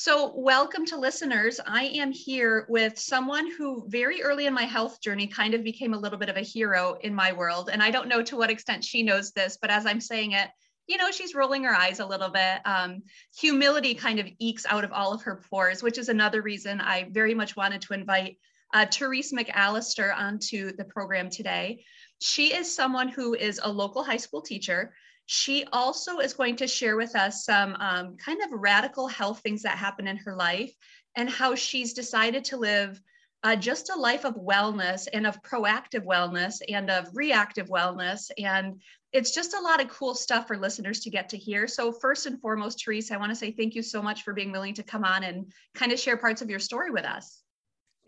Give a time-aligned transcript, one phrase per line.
[0.00, 1.58] So, welcome to listeners.
[1.66, 5.92] I am here with someone who, very early in my health journey, kind of became
[5.92, 7.68] a little bit of a hero in my world.
[7.68, 10.50] And I don't know to what extent she knows this, but as I'm saying it,
[10.86, 12.60] you know, she's rolling her eyes a little bit.
[12.64, 13.02] Um,
[13.36, 17.08] humility kind of ekes out of all of her pores, which is another reason I
[17.10, 18.38] very much wanted to invite
[18.74, 21.84] uh, Therese McAllister onto the program today.
[22.20, 24.94] She is someone who is a local high school teacher.
[25.30, 29.60] She also is going to share with us some um, kind of radical health things
[29.62, 30.72] that happen in her life
[31.16, 32.98] and how she's decided to live
[33.42, 38.30] uh, just a life of wellness and of proactive wellness and of reactive wellness.
[38.38, 38.80] And
[39.12, 41.68] it's just a lot of cool stuff for listeners to get to hear.
[41.68, 44.50] So, first and foremost, Therese, I want to say thank you so much for being
[44.50, 47.42] willing to come on and kind of share parts of your story with us.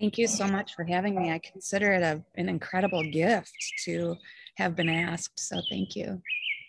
[0.01, 1.31] Thank you so much for having me.
[1.31, 3.53] I consider it a, an incredible gift
[3.85, 4.17] to
[4.57, 5.39] have been asked.
[5.39, 6.23] So, thank you.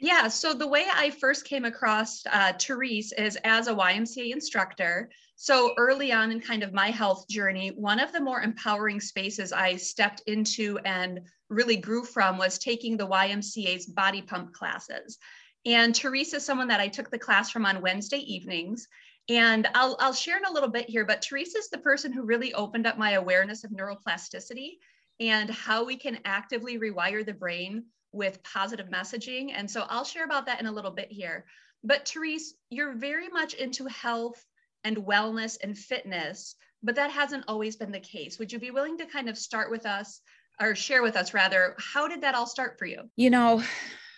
[0.03, 5.11] Yeah, so the way I first came across uh, Therese is as a YMCA instructor.
[5.35, 9.53] So early on in kind of my health journey, one of the more empowering spaces
[9.53, 15.19] I stepped into and really grew from was taking the YMCA's body pump classes.
[15.67, 18.87] And Therese is someone that I took the class from on Wednesday evenings.
[19.29, 22.23] And I'll, I'll share in a little bit here, but Therese is the person who
[22.23, 24.79] really opened up my awareness of neuroplasticity
[25.19, 29.51] and how we can actively rewire the brain with positive messaging.
[29.55, 31.45] And so I'll share about that in a little bit here.
[31.83, 34.43] But Therese, you're very much into health
[34.83, 38.39] and wellness and fitness, but that hasn't always been the case.
[38.39, 40.21] Would you be willing to kind of start with us
[40.59, 43.09] or share with us rather, how did that all start for you?
[43.15, 43.63] You know,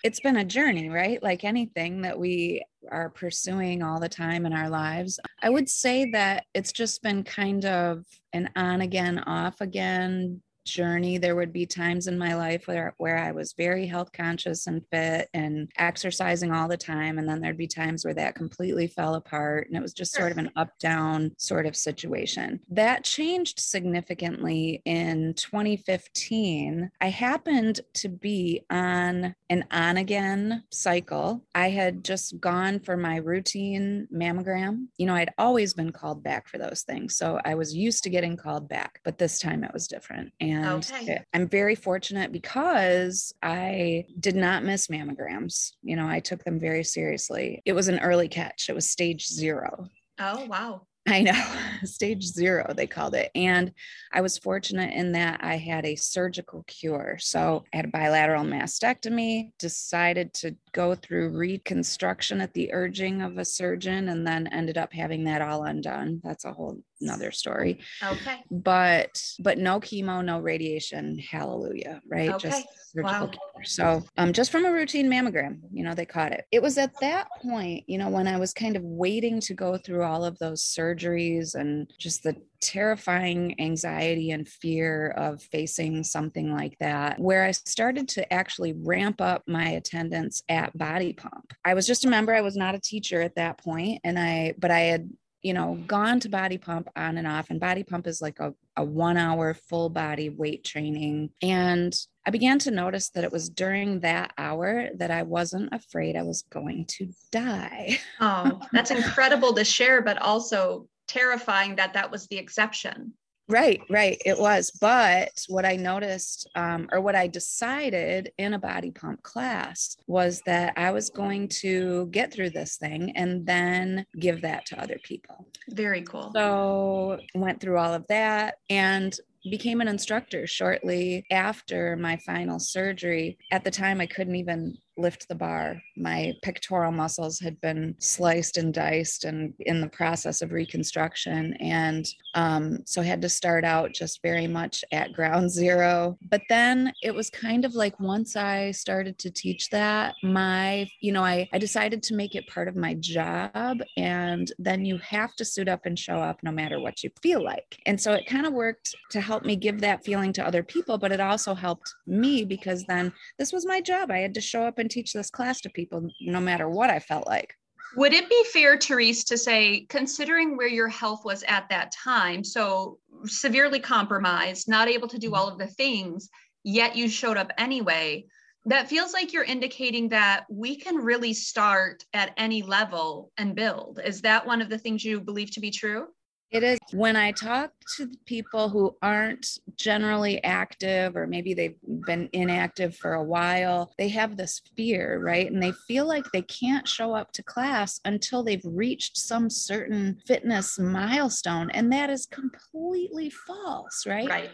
[0.03, 1.23] it's been a journey, right?
[1.23, 5.19] Like anything that we are pursuing all the time in our lives.
[5.41, 11.17] I would say that it's just been kind of an on again, off again journey
[11.17, 14.85] there would be times in my life where where I was very health conscious and
[14.91, 19.15] fit and exercising all the time and then there'd be times where that completely fell
[19.15, 22.59] apart and it was just sort of an up down sort of situation.
[22.69, 26.91] That changed significantly in 2015.
[27.01, 31.43] I happened to be on an on again cycle.
[31.53, 34.87] I had just gone for my routine mammogram.
[34.97, 37.15] You know, I'd always been called back for those things.
[37.15, 40.31] So I was used to getting called back, but this time it was different.
[40.39, 41.23] And and okay.
[41.33, 45.73] I'm very fortunate because I did not miss mammograms.
[45.81, 47.61] You know, I took them very seriously.
[47.65, 49.87] It was an early catch, it was stage zero.
[50.19, 50.81] Oh, wow.
[51.05, 53.29] I know, stage zero, they called it.
[53.35, 53.73] And
[54.13, 57.17] I was fortunate in that I had a surgical cure.
[57.19, 63.37] So I had a bilateral mastectomy, decided to go through reconstruction at the urging of
[63.37, 66.21] a surgeon, and then ended up having that all undone.
[66.23, 67.79] That's a whole another story.
[68.03, 68.43] Okay.
[68.49, 71.19] But but no chemo, no radiation.
[71.19, 72.01] Hallelujah.
[72.07, 72.29] Right.
[72.29, 72.49] Okay.
[72.49, 73.27] Just surgical wow.
[73.27, 73.63] care.
[73.65, 76.45] So um just from a routine mammogram, you know, they caught it.
[76.51, 79.77] It was at that point, you know, when I was kind of waiting to go
[79.77, 86.55] through all of those surgeries and just the terrifying anxiety and fear of facing something
[86.55, 91.53] like that, where I started to actually ramp up my attendance at Body Pump.
[91.65, 94.53] I was just a member, I was not a teacher at that point, and I,
[94.57, 95.09] but I had
[95.43, 97.49] you know, gone to body pump on and off.
[97.49, 101.31] And body pump is like a, a one hour full body weight training.
[101.41, 101.93] And
[102.25, 106.23] I began to notice that it was during that hour that I wasn't afraid I
[106.23, 107.99] was going to die.
[108.21, 113.13] oh, that's incredible to share, but also terrifying that that was the exception.
[113.49, 114.21] Right, right.
[114.25, 114.71] It was.
[114.71, 120.41] But what I noticed, um, or what I decided in a body pump class, was
[120.45, 124.97] that I was going to get through this thing and then give that to other
[125.03, 125.47] people.
[125.69, 126.31] Very cool.
[126.33, 128.55] So, went through all of that.
[128.69, 129.13] And
[129.49, 133.37] became an instructor shortly after my final surgery.
[133.51, 135.81] At the time, I couldn't even lift the bar.
[135.97, 141.53] My pectoral muscles had been sliced and diced and in the process of reconstruction.
[141.55, 146.17] And um, so had to start out just very much at ground zero.
[146.29, 151.11] But then it was kind of like once I started to teach that, my, you
[151.11, 153.79] know, I, I decided to make it part of my job.
[153.97, 157.43] And then you have to suit up and show up no matter what you feel
[157.43, 157.77] like.
[157.85, 160.97] And so it kind of worked to help me give that feeling to other people,
[160.97, 164.11] but it also helped me because then this was my job.
[164.11, 166.99] I had to show up and teach this class to people no matter what I
[166.99, 167.55] felt like.
[167.95, 172.43] Would it be fair, Therese, to say, considering where your health was at that time,
[172.43, 175.35] so severely compromised, not able to do mm-hmm.
[175.35, 176.29] all of the things,
[176.63, 178.25] yet you showed up anyway?
[178.65, 183.99] That feels like you're indicating that we can really start at any level and build.
[184.03, 186.07] Is that one of the things you believe to be true?
[186.53, 192.29] It is when I talk to people who aren't generally active or maybe they've been
[192.31, 195.51] inactive for a while, they have this fear, right?
[195.51, 200.21] And they feel like they can't show up to class until they've reached some certain
[200.27, 201.71] fitness milestone.
[201.71, 204.29] And that is completely false, right?
[204.29, 204.51] Right.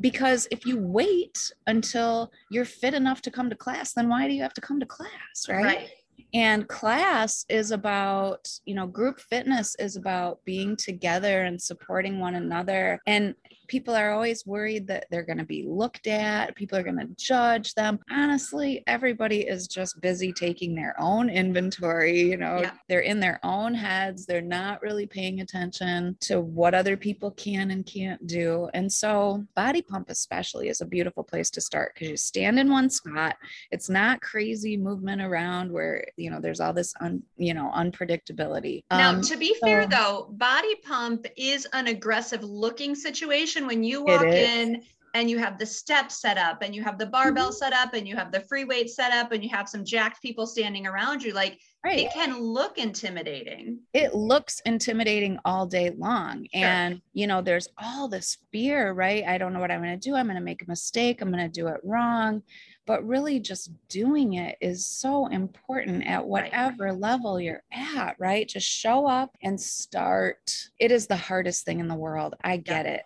[0.00, 4.34] Because if you wait until you're fit enough to come to class, then why do
[4.34, 5.64] you have to come to class, right?
[5.64, 5.90] Right
[6.34, 12.34] and class is about you know group fitness is about being together and supporting one
[12.34, 13.00] another.
[13.06, 13.34] And
[13.68, 17.08] people are always worried that they're going to be looked at, people are going to
[17.16, 18.00] judge them.
[18.10, 22.20] Honestly, everybody is just busy taking their own inventory.
[22.20, 22.72] You know, yeah.
[22.88, 27.70] they're in their own heads, they're not really paying attention to what other people can
[27.70, 28.68] and can't do.
[28.74, 32.70] And so, body pump, especially, is a beautiful place to start because you stand in
[32.70, 33.36] one spot.
[33.70, 38.82] It's not crazy movement around where, you know, there's all this, un, you know, unpredictability.
[38.90, 44.04] Now, um, to be fair, though, body pump is an aggressive looking situation when you
[44.04, 44.82] walk in
[45.14, 47.56] and you have the steps set up and you have the barbell mm-hmm.
[47.56, 50.20] set up and you have the free weight set up and you have some jacked
[50.22, 51.98] people standing around you like right.
[52.00, 53.80] it can look intimidating.
[53.92, 56.46] It looks intimidating all day long.
[56.54, 56.64] Sure.
[56.64, 59.24] and you know there's all this fear right?
[59.26, 60.14] I don't know what i'm going to do.
[60.14, 61.20] I'm going to make a mistake.
[61.20, 62.42] I'm going to do it wrong.
[62.86, 66.98] But really just doing it is so important at whatever right.
[66.98, 68.48] level you're at right?
[68.48, 70.70] Just show up and start.
[70.78, 72.34] It is the hardest thing in the world.
[72.42, 72.92] I get yeah.
[72.92, 73.02] it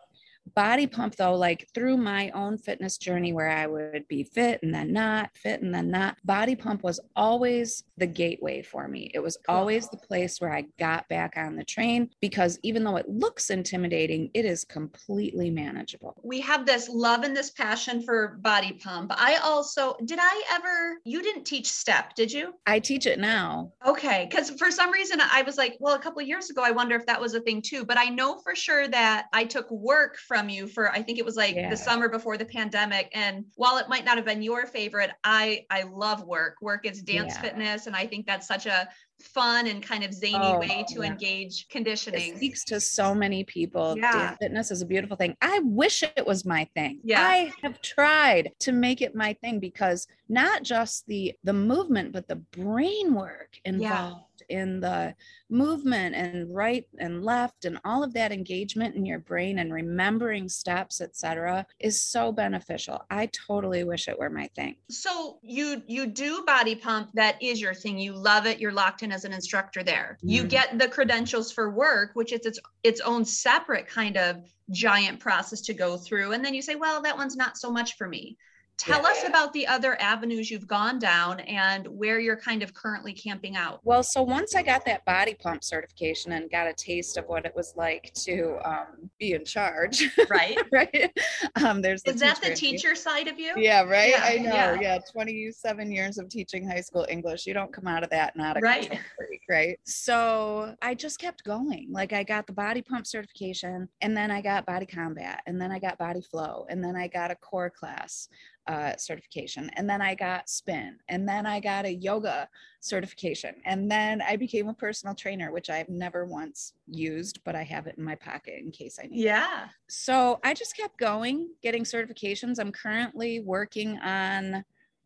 [0.55, 4.75] body pump though like through my own fitness journey where i would be fit and
[4.75, 9.13] then not fit and then not body pump was always the gateway for me.
[9.15, 12.97] It was always the place where i got back on the train because even though
[12.97, 16.17] it looks intimidating it is completely manageable.
[16.25, 19.13] We have this love and this passion for body pump.
[19.15, 22.55] I also did i ever you didn't teach step did you?
[22.67, 23.73] I teach it now.
[23.87, 26.97] Okay because for some reason i was like well a couple years ago i wonder
[26.97, 30.17] if that was a thing too but i know for sure that i took WERQ
[30.33, 31.69] from you for I think it was like yeah.
[31.69, 33.11] the summer before the pandemic.
[33.13, 36.53] And while it might not have been your favorite, I I love WERQ.
[36.63, 37.43] WERQ is dance yeah.
[37.43, 38.89] fitness, and I think that's such a
[39.21, 41.11] fun and kind of zany oh, way to yeah.
[41.11, 42.33] engage conditioning.
[42.33, 43.95] It speaks to so many people.
[43.99, 44.13] Yeah.
[44.13, 45.37] Dance fitness is a beautiful thing.
[45.43, 47.01] I wish it was my thing.
[47.05, 47.21] Yeah.
[47.21, 52.27] I have tried to make it my thing because not just the the movement, but
[52.27, 55.15] the brain work involved in the
[55.51, 60.49] movement and right and left and all of that engagement in your brain and remembering
[60.49, 63.05] steps etc is so beneficial.
[63.11, 64.77] I totally wish it were my thing.
[64.91, 67.11] So you you do body pump.
[67.15, 67.99] That is your thing.
[67.99, 68.61] You love it.
[68.61, 70.19] You're locked in as an instructor there.
[70.19, 70.29] Mm-hmm.
[70.29, 74.37] you get the credentials for WERQ which is its its own separate kind of
[74.71, 76.33] giant process to go through.
[76.33, 78.37] And then you say well that one's not so much for me
[78.83, 79.11] Tell yeah.
[79.11, 83.55] us about the other avenues you've gone down and where you're kind of currently camping
[83.55, 83.79] out.
[83.85, 87.47] Well, so once I got that body pump certification and got a taste of what
[87.47, 90.59] it was like to um, be in charge, right?
[90.73, 91.17] right.
[91.65, 93.53] Um, there's the is that the teacher side of you?
[93.57, 94.11] Yeah, right.
[94.11, 94.53] Yeah, I know.
[94.53, 94.81] Yeah.
[94.81, 94.99] yeah.
[95.13, 97.47] 27 years of teaching high school English.
[97.47, 98.89] You don't come out of that not a right.
[99.17, 99.79] freak, right?
[99.85, 101.87] So I just kept going.
[101.93, 105.71] Like I got the body pump certification, and then I got body combat, and then
[105.71, 108.29] I got body flow, and then I got a core class
[108.73, 109.71] uh, certification.
[109.77, 110.97] And then I got spin.
[111.09, 112.49] And then I got a yoga
[112.81, 113.57] certification.
[113.67, 117.87] And then I became a personal trainer, which I've never once used, but I have
[117.87, 119.65] it in my pocket in case I need yeah.
[119.65, 119.71] it.
[119.89, 122.59] So I just kept going, getting certifications.
[122.59, 124.65] I'm currently working on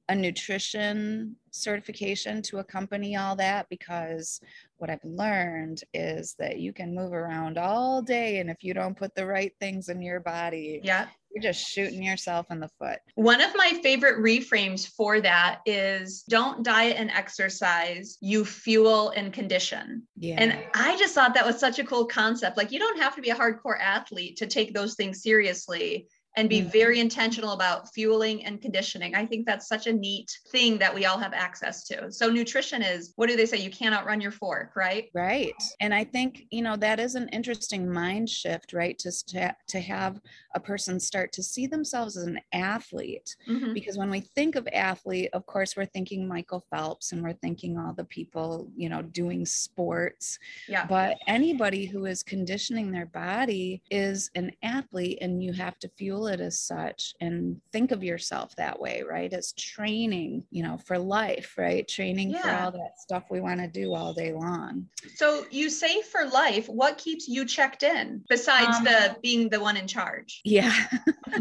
[0.08, 4.40] a nutrition certification to accompany all that because
[4.76, 8.96] what I've learned is that you can move around all day and if you don't
[8.96, 12.98] put the right things in your body, yeah, you're just shooting yourself in the foot.
[13.14, 19.34] One of my favorite reframes for that is don't diet and exercise, you fuel and
[19.34, 20.04] condition.
[20.16, 20.36] Yeah.
[20.38, 22.56] And I just thought that was such a cool concept.
[22.56, 26.48] Like you don't have to be a hardcore athlete to take those things seriously and
[26.48, 26.68] be mm-hmm.
[26.68, 29.14] very intentional about fueling and conditioning.
[29.14, 32.12] I think that's such a neat thing that we all have access to.
[32.12, 33.56] So nutrition is what do they say?
[33.56, 35.08] You can't outrun your fork, right?
[35.14, 35.54] Right.
[35.80, 38.98] And I think, you know, that is an interesting mind shift, right?
[38.98, 39.12] To
[39.68, 40.20] to have
[40.54, 43.36] a person start to see themselves as an athlete.
[43.48, 43.72] Mm-hmm.
[43.72, 47.78] Because when we think of athlete, of course, we're thinking Michael Phelps and we're thinking
[47.78, 50.38] all the people, you know, doing sports.
[50.68, 50.86] Yeah.
[50.86, 56.25] But anybody who is conditioning their body is an athlete and you have to fuel
[56.26, 59.32] feel it as such and think of yourself that way, right?
[59.32, 61.86] As training, you know, for life, right?
[61.86, 62.42] Training yeah.
[62.42, 64.86] for all that stuff we want to do all day long.
[65.14, 69.60] So you say for life, what keeps you checked in besides um, the being the
[69.60, 70.40] one in charge?
[70.44, 70.74] Yeah.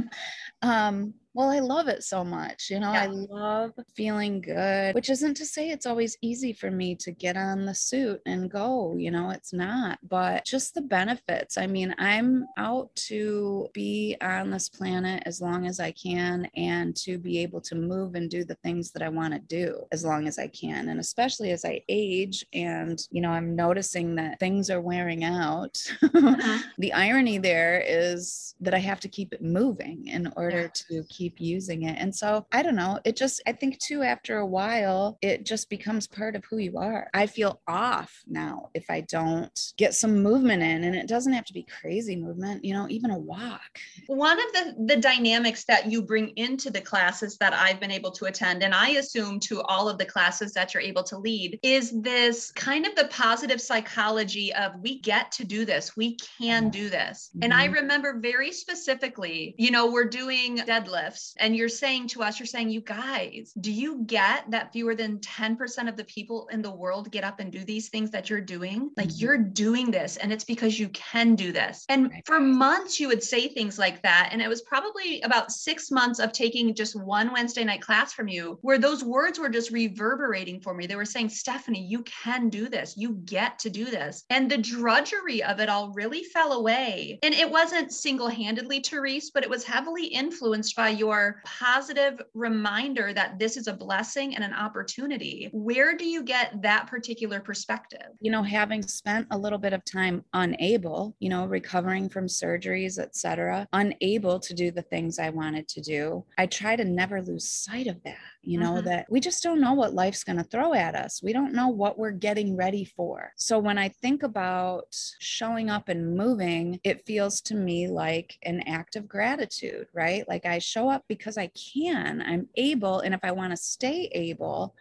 [0.61, 2.69] um well, I love it so much.
[2.69, 3.03] You know, yeah.
[3.03, 7.35] I love feeling good, which isn't to say it's always easy for me to get
[7.35, 8.95] on the suit and go.
[8.97, 11.57] You know, it's not, but just the benefits.
[11.57, 16.95] I mean, I'm out to be on this planet as long as I can and
[16.97, 20.05] to be able to move and do the things that I want to do as
[20.05, 20.87] long as I can.
[20.87, 25.77] And especially as I age and, you know, I'm noticing that things are wearing out.
[26.01, 26.59] Uh-huh.
[26.77, 30.67] the irony there is that I have to keep it moving in order yeah.
[30.73, 31.97] to keep keep using it.
[31.99, 35.69] And so I don't know, it just, I think too, after a while, it just
[35.71, 37.07] becomes part of who you are.
[37.15, 41.45] I feel off now if I don't get some movement in, and it doesn't have
[41.45, 43.79] to be crazy movement, you know, even a walk.
[44.05, 48.11] One of the, the dynamics that you bring into the classes that I've been able
[48.11, 51.59] to attend, and I assume to all of the classes that you're able to lead,
[51.63, 56.69] is this kind of the positive psychology of we get to do this, we can
[56.69, 57.31] do this.
[57.31, 57.43] Mm-hmm.
[57.43, 57.75] And I mm-hmm.
[57.75, 62.69] remember very specifically, you know, we're doing deadlifts and you're saying to us, you're saying,
[62.69, 67.11] you guys, do you get that fewer than 10% of the people in the world
[67.11, 68.91] get up and do these things that you're doing?
[68.97, 69.17] Like mm-hmm.
[69.19, 71.85] you're doing this and it's because you can do this.
[71.89, 72.25] And right.
[72.25, 74.29] for months, you would say things like that.
[74.31, 78.27] And it was probably about six months of taking just one Wednesday night class from
[78.27, 80.87] you where those words were just reverberating for me.
[80.87, 82.95] They were saying, Stephanie, you can do this.
[82.97, 84.23] You get to do this.
[84.29, 87.19] And the drudgery of it all really fell away.
[87.23, 92.19] And it wasn't single handedly Therese, but it was heavily influenced by your your positive
[92.33, 95.49] reminder that this is a blessing and an opportunity.
[95.53, 98.07] Where do you get that particular perspective?
[98.19, 102.97] You know, having spent a little bit of time unable, you know, recovering from surgeries,
[102.97, 107.47] etc., unable to do the things I wanted to do, I try to never lose
[107.47, 108.87] sight of that you know, mm-hmm.
[108.87, 111.21] that we just don't know what life's going to throw at us.
[111.23, 113.33] We don't know what we're getting ready for.
[113.37, 118.61] So when I think about showing up and moving, it feels to me like an
[118.67, 120.27] act of gratitude, right?
[120.29, 123.01] Like I show up because I can, I'm able.
[123.01, 124.75] And if I want to stay able,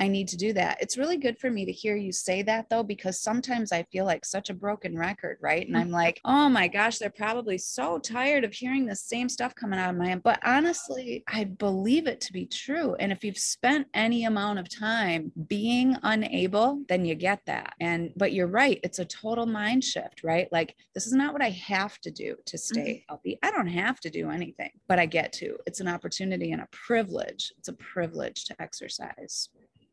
[0.00, 0.78] I need to do that.
[0.80, 4.06] It's really good for me to hear you say that though, because sometimes I feel
[4.06, 5.66] like such a broken record, right?
[5.66, 5.92] And I'm mm-hmm.
[5.92, 9.90] like, oh my gosh, they're probably so tired of hearing the same stuff coming out
[9.90, 10.22] of my end.
[10.22, 12.94] But honestly, I believe it to be true.
[12.94, 17.74] And if you've spent any amount of time being unable, then you get that.
[17.78, 20.48] And, but you're right, it's a total mind shift, right?
[20.50, 23.04] Like, this is not what I have to do to stay mm-hmm.
[23.10, 23.38] healthy.
[23.42, 25.58] I don't have to do anything, but I get to.
[25.66, 27.52] It's an opportunity and a privilege.
[27.58, 29.50] It's a privilege to exercise.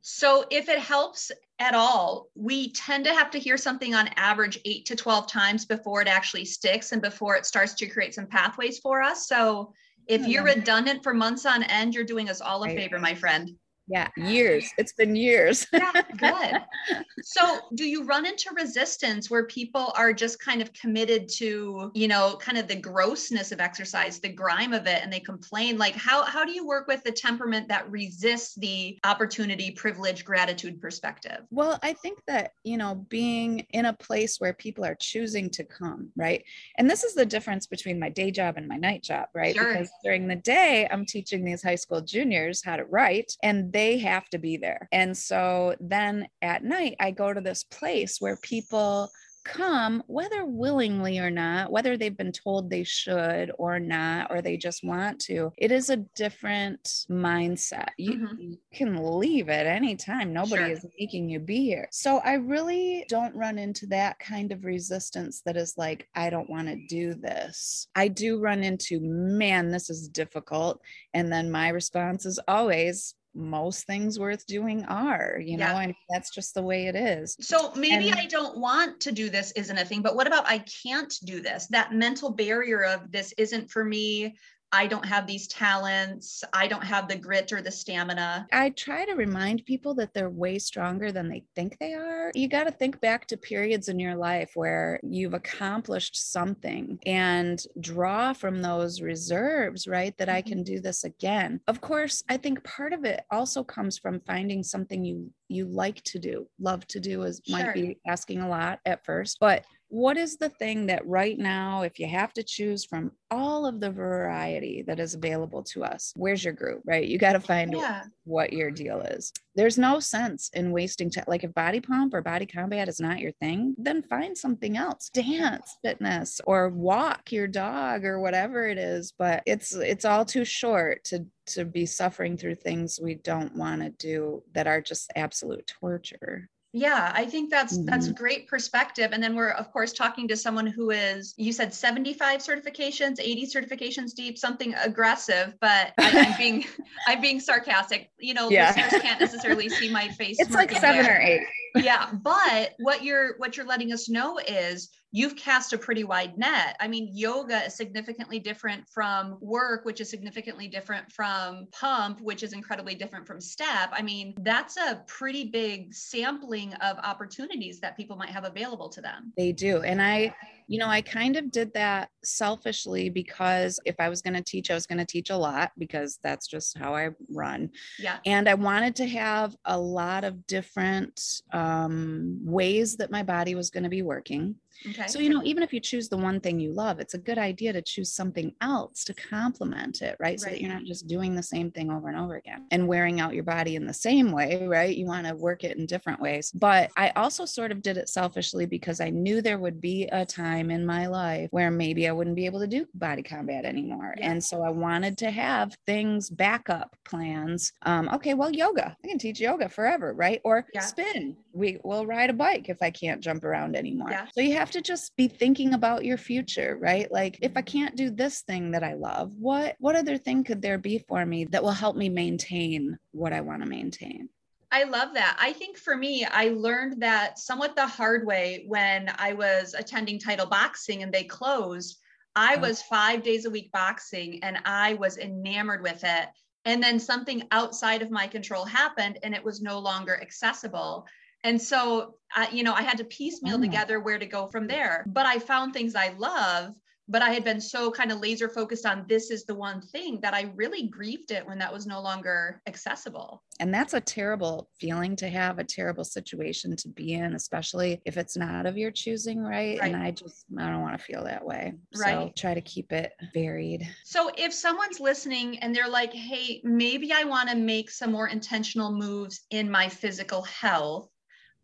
[0.09, 4.57] So, if it helps at all, we tend to have to hear something on average
[4.63, 8.25] eight to 12 times before it actually sticks and before it starts to create some
[8.25, 9.27] pathways for us.
[9.27, 9.73] So,
[10.07, 13.15] if oh, you're redundant for months on end, you're doing us all a favor, my
[13.15, 13.51] friend.
[13.87, 14.69] Yeah, years.
[14.77, 15.65] It's been years.
[15.71, 16.61] yeah, good.
[17.23, 22.07] So, do you run into resistance where people are just kind of committed to, you
[22.07, 25.77] know, kind of the grossness of exercise, the grime of it, and they complain?
[25.77, 30.79] Like, how how do you work with the temperament that resists the opportunity, privilege, gratitude
[30.79, 31.39] perspective?
[31.49, 35.63] Well, I think that you know, being in a place where people are choosing to
[35.63, 36.43] come, right?
[36.77, 39.55] And this is the difference between my day job and my night job, right?
[39.55, 39.73] Sure.
[39.73, 43.99] Because during the day, I'm teaching these high school juniors how to write, and they
[43.99, 44.89] have to be there.
[44.91, 49.11] And so then at night, I go to this place where people
[49.45, 54.57] come, whether willingly or not, whether they've been told they should or not, or they
[54.57, 57.89] just want to, it is a different mindset.
[57.97, 58.41] You, mm-hmm.
[58.41, 60.33] you can leave at any time.
[60.33, 60.71] Nobody sure.
[60.71, 61.87] is making you be here.
[61.91, 66.49] So I really don't run into that kind of resistance that is like, I don't
[66.49, 67.87] want to do this.
[67.95, 70.81] I do run into, man, this is difficult.
[71.13, 75.71] And then my response is always, most things worth doing are, you yeah.
[75.71, 77.37] know, and that's just the way it is.
[77.39, 80.47] So maybe and, I don't want to do this isn't a thing, but what about
[80.47, 81.67] I can't do this?
[81.67, 84.35] That mental barrier of this isn't for me.
[84.71, 86.43] I don't have these talents.
[86.53, 88.47] I don't have the grit or the stamina.
[88.51, 92.31] I try to remind people that they're way stronger than they think they are.
[92.35, 97.63] You got to think back to periods in your life where you've accomplished something and
[97.79, 100.17] draw from those reserves, right?
[100.17, 100.49] That I mm-hmm.
[100.49, 101.61] can do this again.
[101.67, 106.03] Of course, I think part of it also comes from finding something you you like
[106.03, 107.57] to do, love to do is sure.
[107.57, 111.83] might be asking a lot at first, but what is the thing that right now,
[111.83, 116.13] if you have to choose from all of the variety that is available to us,
[116.15, 117.07] where's your group, right?
[117.07, 118.03] You got to find yeah.
[118.25, 119.31] what your deal is.
[119.55, 121.23] There's no sense in wasting time.
[121.27, 125.09] Like if body pump or body combat is not your thing, then find something else.
[125.09, 129.13] Dance, fitness, or walk your dog or whatever it is.
[129.17, 133.81] But it's it's all too short to to be suffering through things we don't want
[133.81, 137.85] to do that are just absolute torture yeah i think that's mm-hmm.
[137.85, 141.73] that's great perspective and then we're of course talking to someone who is you said
[141.73, 146.65] 75 certifications 80 certifications deep something aggressive but I, am being
[147.07, 148.73] i'm being sarcastic you know yeah.
[148.75, 151.17] listeners can't necessarily see my face it's like seven there.
[151.17, 151.41] or eight
[151.75, 156.37] yeah but what you're what you're letting us know is you've cast a pretty wide
[156.37, 156.77] net.
[156.79, 162.43] I mean, yoga is significantly different from WERQ, which is significantly different from pump, which
[162.43, 163.89] is incredibly different from step.
[163.91, 169.01] I mean, that's a pretty big sampling of opportunities that people might have available to
[169.01, 169.33] them.
[169.35, 169.81] They do.
[169.81, 170.35] And I,
[170.67, 174.69] you know, I kind of did that selfishly because if I was going to teach,
[174.69, 177.71] I was going to teach a lot because that's just how I run.
[177.97, 178.17] Yeah.
[178.27, 183.71] And I wanted to have a lot of different um, ways that my body was
[183.71, 184.55] going to be working.
[184.89, 185.07] Okay.
[185.07, 187.37] So, you know, even if you choose the one thing you love, it's a good
[187.37, 190.39] idea to choose something else to complement it, right?
[190.39, 190.53] So right.
[190.53, 193.33] that you're not just doing the same thing over and over again and wearing out
[193.33, 194.95] your body in the same way, right?
[194.95, 196.51] You want to work it in different ways.
[196.51, 200.25] But I also sort of did it selfishly because I knew there would be a
[200.25, 204.15] time in my life where maybe I wouldn't be able to do body combat anymore.
[204.17, 204.31] Yeah.
[204.31, 207.73] And so I wanted to have things, backup plans.
[207.83, 210.41] Um, okay, well, yoga, I can teach yoga forever, right?
[210.43, 210.81] Or yeah.
[210.81, 211.37] spin.
[211.57, 214.11] We will ride a bike if I can't jump around anymore.
[214.11, 214.27] Yeah.
[214.33, 217.11] So you have to just be thinking about your future, right?
[217.11, 220.61] Like if I can't do this thing that I love, what what other thing could
[220.61, 224.29] there be for me that will help me maintain what I want to maintain?
[224.71, 225.37] I love that.
[225.39, 230.19] I think for me, I learned that somewhat the hard way when I was attending
[230.19, 231.97] Title Boxing and they closed.
[232.35, 232.59] I oh.
[232.59, 236.27] was five days a week boxing and I was enamored with it.
[236.65, 241.07] And then something outside of my control happened and it was no longer accessible.
[241.47, 243.61] And so, I, you know, I had to piecemeal mm.
[243.61, 245.05] together where to go from there.
[245.07, 246.75] But I found things I love
[247.07, 250.19] but I had been so kind of laser focused on this is the one thing
[250.21, 253.43] that I really grieved it when that was no longer accessible.
[253.59, 258.17] And that's a terrible feeling to have, a terrible situation to be in, especially if
[258.17, 259.79] it's not of your choosing, right?
[259.79, 259.81] right.
[259.81, 261.73] And I just, I don't want to feel that way.
[261.95, 262.27] Right.
[262.27, 263.87] So try to keep it varied.
[264.03, 268.27] So if someone's listening and they're like, hey, maybe I want to make some more
[268.27, 271.09] intentional moves in my physical health,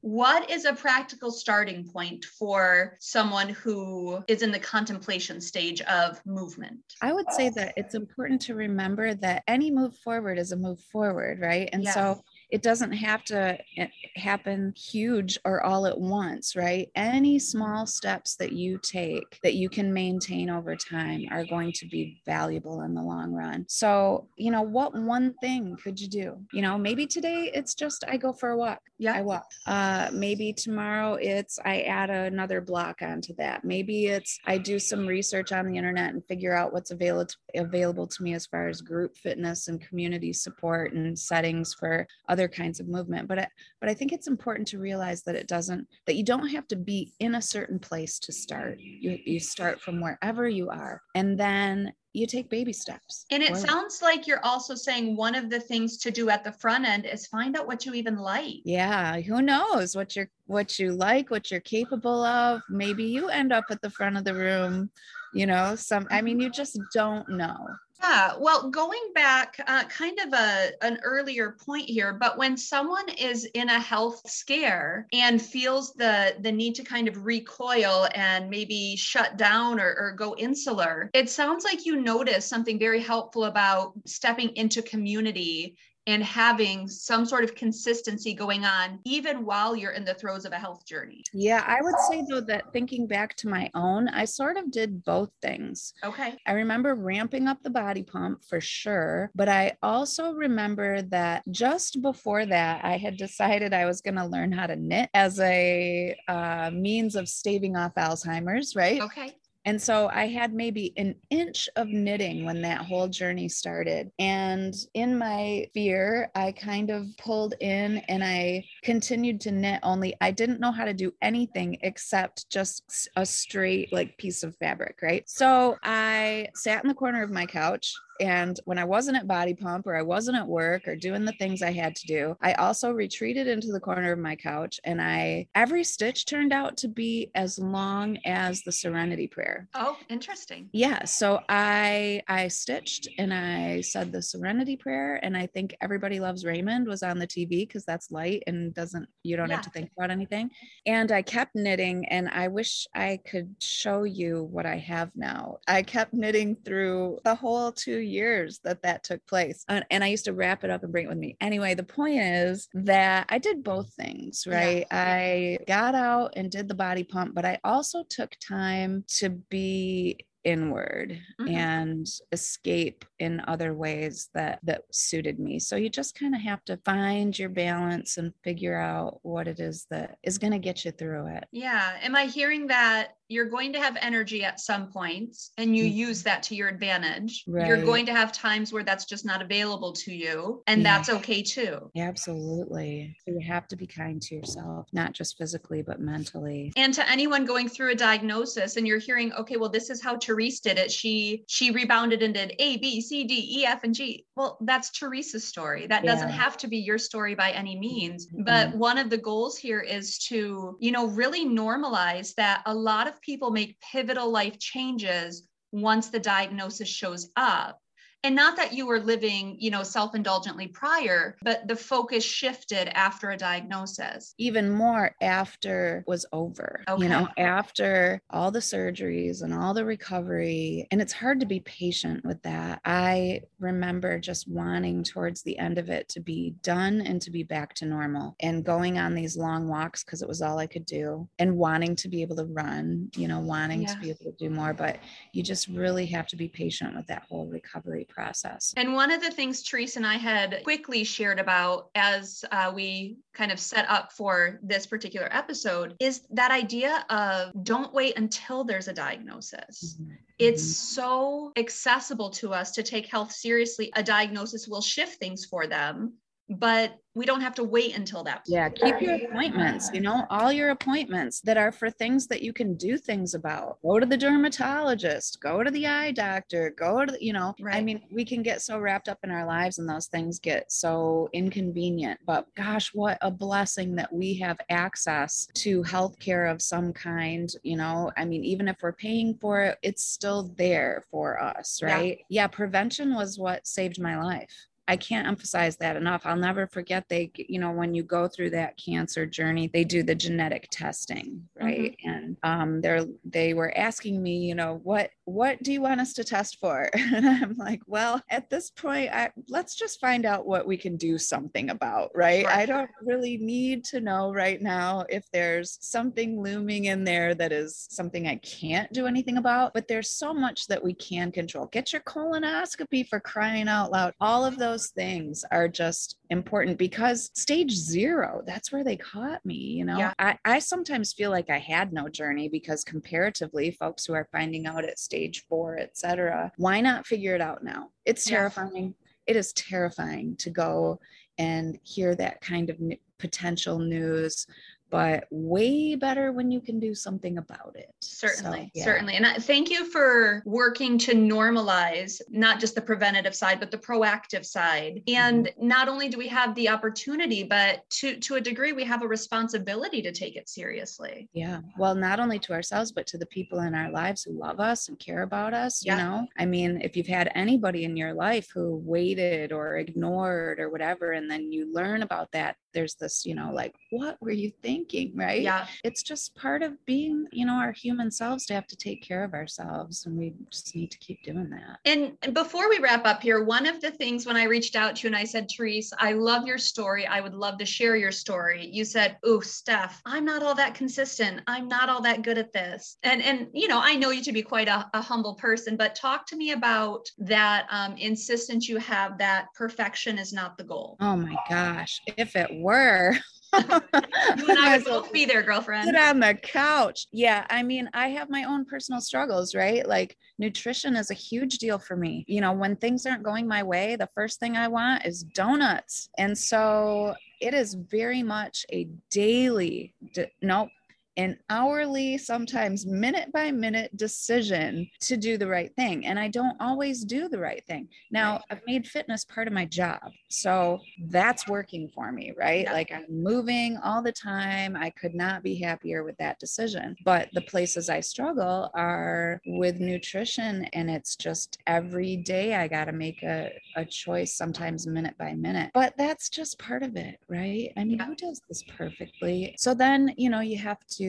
[0.04, 6.20] what is a practical starting point for someone who is in the contemplation stage of
[6.26, 6.78] movement?
[7.02, 10.82] I would say that it's important to remember that any move forward is a move
[10.92, 11.70] forward, right?
[11.72, 11.94] And yes.
[11.94, 12.22] so
[12.54, 16.88] it doesn't have to eh, happen huge or all at once, right?
[16.94, 21.88] Any small steps that you take that you can maintain over time are going to
[21.88, 23.66] be valuable in the long run.
[23.68, 26.38] So, you know, what one thing could you do?
[26.54, 28.82] You know, maybe today it's just I go for a walk.
[29.00, 29.16] Yeah.
[29.16, 29.50] I walk.
[29.66, 33.66] Uh, maybe tomorrow it's I add another block onto that.
[33.66, 38.06] Maybe it's I do some research on the internet and figure out what's available available
[38.06, 42.50] to me as far as group fitness and community support and settings for other other
[42.50, 43.48] kinds of movement but I,
[43.80, 46.76] but I think it's important to realize that it doesn't that you don't have to
[46.76, 51.40] be in a certain place to start you you start from wherever you are and
[51.40, 53.26] then you take baby steps.
[53.32, 53.68] And it forward.
[53.68, 57.06] sounds like you're also saying one of the things to do at the front end
[57.06, 58.62] is find out what you even like.
[58.66, 62.62] Yeah, who knows what you're what you like, what you're capable of.
[62.70, 64.92] Maybe you end up at the front of the room,
[65.34, 67.58] you know, some I mean you just don't know.
[68.04, 73.08] Yeah, well, going back, uh, kind of a an earlier point here, but when someone
[73.18, 78.50] is in a health scare and feels the the need to kind of recoil and
[78.50, 83.46] maybe shut down or, or go insular, it sounds like you notice something very helpful
[83.46, 89.92] about stepping into community and having some sort of consistency going on even while you're
[89.92, 91.24] in the throes of a health journey.
[91.34, 95.04] Yeah, I would say though that thinking back to my own, I sort of did
[95.04, 95.94] both things.
[96.04, 96.36] Okay.
[96.46, 102.02] I remember ramping up the body pump for sure, but I also remember that just
[102.02, 106.16] before that, I had decided I was going to learn how to knit as a
[106.28, 109.02] uh, means of staving off Alzheimer's, right?
[109.02, 109.34] Okay.
[109.66, 114.12] And so I had maybe an inch of knitting when that whole journey started.
[114.20, 120.16] And in my fear, I kind of pulled in and I continued to knit, only
[120.20, 125.00] I didn't know how to do anything except just a straight, like, piece of fabric,
[125.02, 125.28] right?
[125.30, 129.54] So I sat in the corner of my couch And when I wasn't at Body
[129.54, 132.54] Pump or I wasn't at work or doing the things I had to do, I
[132.54, 136.88] also retreated into the corner of my couch and I, every stitch turned out to
[136.88, 139.68] be as long as the serenity prayer.
[139.74, 140.70] Oh, interesting.
[140.74, 141.06] Yeah.
[141.06, 145.20] So I, I stitched and I said the serenity prayer.
[145.24, 149.08] And I think everybody loves Raymond was on the TV because that's light and doesn't,
[149.24, 149.56] you don't yeah.
[149.56, 150.50] have to think about anything.
[150.86, 155.58] And I kept knitting and I wish I could show you what I have now.
[155.68, 159.66] I kept knitting through the whole two years that that took place.
[159.68, 161.38] And, and I used to wrap it up and bring it with me.
[161.42, 164.86] Anyway, the point is that I did both things, right?
[164.92, 165.06] Yeah.
[165.06, 170.18] I got out and did the body pump, but I also took time to be
[170.44, 171.56] inward mm-hmm.
[171.56, 176.64] and escape in other ways that that suited me so you just kind of have
[176.66, 180.84] to find your balance and figure out what it is that is going to get
[180.84, 184.88] you through it yeah am i hearing that you're going to have energy at some
[184.88, 185.98] points and you mm-hmm.
[185.98, 187.44] use that to your advantage.
[187.48, 187.68] Right.
[187.68, 190.98] You're going to have times where that's just not available to you, and yeah.
[190.98, 191.92] that's okay too.
[191.98, 193.16] Absolutely.
[193.26, 196.72] So you have to be kind to yourself, not just physically, but mentally.
[196.78, 200.18] And to anyone going through a diagnosis and you're hearing, okay, well, this is how
[200.18, 200.92] Therese did it.
[200.92, 204.26] She she rebounded and did A, B, C, D, E, F, and G.
[204.36, 205.88] Well, that's Therese's story.
[205.88, 206.12] That yeah.
[206.12, 208.28] doesn't have to be your story by any means.
[208.28, 208.44] Mm-hmm.
[208.44, 213.08] But one of the goals here is to, you know, really normalize that a lot
[213.08, 217.80] of people make pivotal life changes once the diagnosis shows up
[218.24, 223.32] and not that you were living you know self-indulgently prior but the focus shifted after
[223.32, 227.04] a diagnosis even more after was over okay.
[227.04, 231.60] you know after all the surgeries and all the recovery and it's hard to be
[231.62, 237.02] patient with that i remember just wanting towards the end of it to be done
[237.02, 240.42] and to be back to normal and going on these long walks because it was
[240.42, 243.94] all i could do and wanting to be able to run you know wanting yeah.
[243.94, 244.98] to be able to do more but
[245.34, 248.74] you just really have to be patient with that whole recovery process.
[248.78, 253.18] And one of the things Therese and I had quickly shared about as uh, we
[253.34, 258.64] kind of set up for this particular episode is that idea of don't wait until
[258.64, 259.98] there's a diagnosis.
[260.00, 260.14] Mm-hmm.
[260.40, 263.92] It's so accessible to us to take health seriously.
[263.96, 266.14] A diagnosis will shift things for them
[266.50, 268.42] but we don't have to wait until that.
[268.48, 272.52] Yeah, keep your appointments, you know, all your appointments that are for things that you
[272.54, 273.78] can do things about.
[273.84, 277.76] Go to the dermatologist, go to the eye doctor, go to, you know, right.
[277.76, 280.72] I mean, we can get so wrapped up in our lives and those things get
[280.72, 282.20] so inconvenient.
[282.26, 287.78] But gosh, what a blessing that we have access to healthcare of some kind, you
[287.78, 288.12] know.
[288.18, 292.18] I mean, even if we're paying for it, it's still there for us, right?
[292.30, 294.68] yeah, yeah prevention was what saved my life.
[294.88, 296.26] I can't emphasize that enough.
[296.26, 300.04] I'll never forget they, you know, when you go through that cancer journey, they do
[300.04, 301.96] the genetic testing, right?
[302.06, 302.10] Mm-hmm.
[302.10, 306.14] And um, they're they were asking me, you know, what what do you want us
[306.14, 306.90] to test for?
[307.14, 310.98] And I'm like, well, at this point, I, let's just find out what we can
[310.98, 312.44] do something about, right?
[312.46, 312.58] right?
[312.58, 317.52] I don't really need to know right now if there's something looming in there that
[317.52, 321.68] is something I can't do anything about, but there's so much that we can control.
[321.68, 324.14] Get your colonoscopy for crying out loud.
[324.20, 329.56] All of those things are just important because stage zero, that's where they caught me.
[329.56, 330.14] You know, yeah.
[330.20, 334.66] I, I sometimes feel like I had no journey because comparatively, folks who are finding
[334.68, 337.90] out at stage four, etc., why not figure it out now?
[338.06, 338.96] It's terrifying.
[339.00, 339.10] Yeah.
[339.28, 341.00] It is terrifying to go
[341.38, 342.78] and hear that kind of
[343.20, 344.46] potential news
[344.94, 347.92] but way better when you can do something about it.
[348.00, 348.84] Certainly, so, yeah.
[348.84, 349.16] certainly.
[349.16, 353.78] And I, thank you for working to normalize not just the preventative side, but the
[353.80, 355.02] proactive side.
[355.08, 355.68] And mm-hmm.
[355.68, 359.08] not only do we have the opportunity, but to to a degree, we have a
[359.08, 361.28] responsibility to take it seriously.
[361.34, 361.62] Yeah.
[361.76, 364.90] Well, not only to ourselves, but to the people in our lives who love us
[364.90, 365.84] and care about us.
[365.84, 365.98] Yeah.
[365.98, 370.60] You know, I mean, if you've had anybody in your life who waited or ignored
[370.60, 374.32] or whatever, and then you learn about that, there's this, you know, like, what were
[374.32, 375.14] you thinking?
[375.16, 375.42] right?
[375.42, 375.68] Yeah.
[375.84, 379.24] It's just part of being, you know, our human selves to have to take care
[379.24, 380.06] of ourselves.
[380.06, 381.80] And we just need to keep doing that.
[381.86, 385.04] And before we wrap up here, one of the things when I reached out to
[385.04, 387.06] you and I said, Therese, I love your story.
[387.06, 388.70] I would love to share your story.
[388.72, 391.42] You said, Oh, Steph, I'm not all that consistent.
[391.48, 392.98] I'm not all that good at this.
[393.04, 395.96] And and you know, I know you to be quite a, a humble person, but
[395.96, 400.98] talk to me about that um, insistence you have that perfection is not the goal.
[401.00, 402.02] Oh my gosh.
[402.18, 403.14] If it were.
[403.54, 405.86] you and I would both be there, girlfriend.
[405.86, 407.06] Sit on the couch.
[407.12, 407.46] Yeah.
[407.50, 409.88] I mean, I have my own personal struggles, right?
[409.88, 412.26] Like nutrition is a huge deal for me.
[412.28, 416.10] You know, when things aren't going my way, the first thing I want is donuts.
[416.18, 419.94] And so it is very much a daily,
[420.42, 420.70] nope,
[421.18, 426.06] an hourly, sometimes minute by minute decision to do the right thing.
[426.06, 427.88] And I don't always do the right thing.
[428.12, 430.12] Now, I've made fitness part of my job.
[430.30, 432.66] So that's working for me, right?
[432.66, 434.76] Like I'm moving all the time.
[434.76, 436.96] I could not be happier with that decision.
[437.06, 440.66] But the places I struggle are with nutrition.
[440.74, 445.34] And it's just every day I got to make a, a choice, sometimes minute by
[445.34, 445.72] minute.
[445.74, 447.72] But that's just part of it, right?
[447.78, 448.06] I mean, yeah.
[448.06, 449.56] who does this perfectly?
[449.58, 451.03] So then, you know, you have to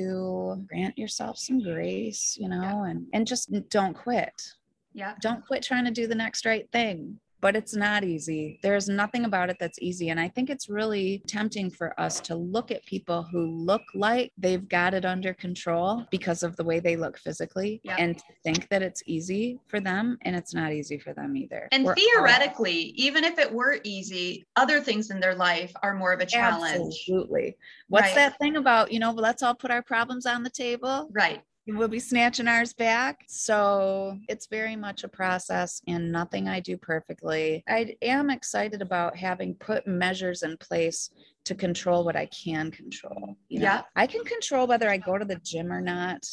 [0.69, 2.85] grant yourself some grace, you know, yeah.
[2.91, 4.55] and and just don't quit.
[4.93, 5.15] Yeah.
[5.21, 8.59] Don't quit trying to do the next right thing but it's not easy.
[8.63, 10.09] There's nothing about it that's easy.
[10.09, 14.33] And I think it's really tempting for us to look at people who look like
[14.39, 17.99] they've got it under control because of the way they look physically yep.
[17.99, 20.17] and think that it's easy for them.
[20.23, 21.69] And it's not easy for them either.
[21.71, 23.05] And We're theoretically, all...
[23.05, 26.95] even if it were easy, other things in their life are more of a challenge.
[26.97, 27.59] Absolutely.
[27.89, 28.15] What's right.
[28.15, 31.11] that thing about, you know, let's all put our problems on the table?
[31.13, 33.25] Right we'll be snatching ours back.
[33.27, 37.65] So it's very much a process and nothing I do perfectly.
[37.69, 41.11] I am excited about having put measures in place
[41.45, 43.37] to control what I can control.
[43.49, 43.83] You know, yeah.
[43.95, 46.27] I can control whether I go to the gym or not.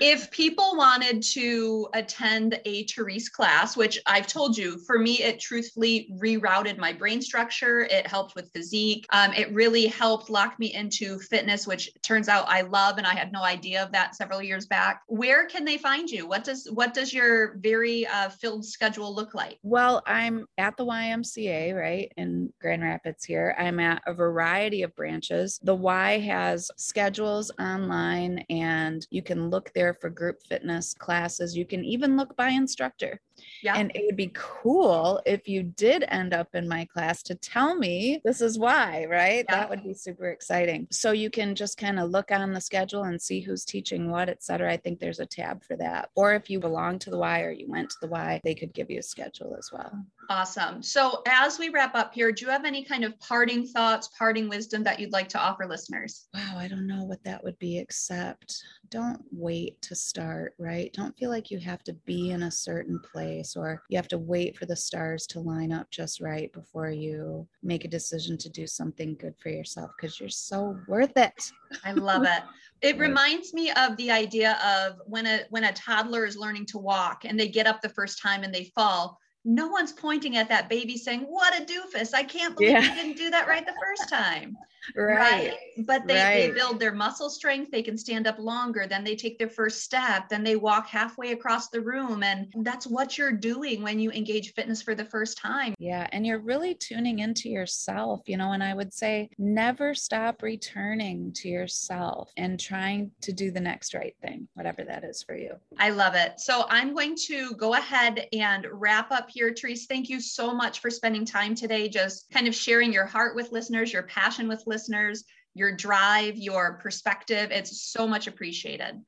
[0.00, 5.38] If people wanted to attend a Therese class, which I've told you, for me, it
[5.38, 7.82] truthfully rerouted my brain structure.
[7.82, 9.06] It helped with physique.
[9.10, 13.14] Um, it really helped lock me into fitness, which turns out I love, and I
[13.14, 15.02] had no idea of that several years back.
[15.06, 16.26] Where can they find you?
[16.26, 19.58] What does what does your very uh, filled schedule look like?
[19.62, 23.54] Well, I'm at the YMCA, right in Grand Rapids here.
[23.56, 25.60] I'm at a variety variety of branches.
[25.62, 31.56] The Y has schedules online and you can look there for group fitness classes.
[31.56, 33.20] You can even look by instructor.
[33.62, 33.76] Yeah.
[33.76, 37.74] And it would be cool if you did end up in my class to tell
[37.74, 39.44] me this is why, right?
[39.48, 39.56] Yeah.
[39.56, 40.86] That would be super exciting.
[40.90, 44.28] So you can just kind of look on the schedule and see who's teaching what,
[44.28, 44.72] et cetera.
[44.72, 46.10] I think there's a tab for that.
[46.14, 48.72] Or if you belong to the Y or you went to the Y, they could
[48.72, 49.92] give you a schedule as well.
[50.30, 50.82] Awesome.
[50.82, 54.48] So as we wrap up here, do you have any kind of parting thoughts, parting
[54.48, 56.28] wisdom that you'd like to offer listeners?
[56.34, 60.92] Wow, I don't know what that would be, except don't wait to start, right?
[60.92, 64.18] Don't feel like you have to be in a certain place or you have to
[64.18, 68.48] wait for the stars to line up just right before you make a decision to
[68.48, 71.50] do something good for yourself because you're so worth it.
[71.84, 72.42] I love it.
[72.80, 76.78] It reminds me of the idea of when a when a toddler is learning to
[76.78, 80.48] walk and they get up the first time and they fall no one's pointing at
[80.48, 82.12] that baby saying, What a doofus.
[82.12, 82.82] I can't believe yeah.
[82.82, 84.56] you didn't do that right the first time
[84.96, 85.18] right.
[85.18, 85.54] right.
[85.78, 86.34] But they, right.
[86.48, 87.70] they build their muscle strength.
[87.70, 88.86] They can stand up longer.
[88.88, 90.28] Then they take their first step.
[90.28, 92.22] Then they walk halfway across the room.
[92.22, 95.74] And that's what you're doing when you engage fitness for the first time.
[95.78, 96.08] Yeah.
[96.12, 98.52] And you're really tuning into yourself, you know.
[98.52, 103.94] And I would say never stop returning to yourself and trying to do the next
[103.94, 105.52] right thing, whatever that is for you.
[105.78, 106.40] I love it.
[106.40, 109.54] So I'm going to go ahead and wrap up here.
[109.54, 113.36] Therese, thank you so much for spending time today, just kind of sharing your heart
[113.36, 117.50] with listeners, your passion with listeners listeners, your drive, your perspective.
[117.50, 119.02] It's so much appreciated.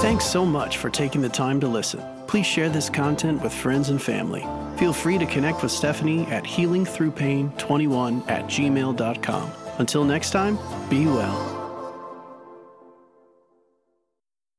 [0.00, 2.02] Thanks so much for taking the time to listen.
[2.26, 4.46] Please share this content with friends and family.
[4.78, 9.52] Feel free to connect with Stephanie at healingthroughpain21 at gmail.com.
[9.78, 10.56] Until next time,
[10.88, 11.57] be well.